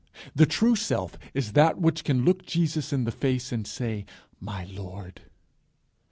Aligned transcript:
The 0.33 0.47
true 0.47 0.75
self 0.75 1.15
is 1.35 1.53
that 1.53 1.79
which 1.79 2.03
can 2.03 2.25
look 2.25 2.43
Jesus 2.43 2.91
in 2.91 3.03
the 3.03 3.11
face, 3.11 3.51
and 3.51 3.67
say 3.67 4.07
My 4.39 4.65
Lord. 4.65 5.21